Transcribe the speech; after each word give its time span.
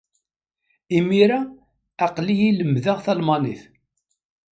Imir-a, 0.97 1.39
aql-iyi 2.05 2.51
lemmdeɣ 2.53 2.97
talmanit. 3.05 3.61